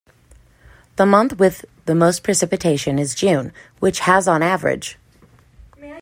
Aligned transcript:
The 0.95 1.05
month 1.05 1.37
with 1.37 1.63
the 1.85 1.93
most 1.93 2.23
precipitation 2.23 2.97
is 2.97 3.13
June, 3.13 3.53
which 3.77 3.99
has 3.99 4.27
on 4.27 4.41
average. 4.41 4.97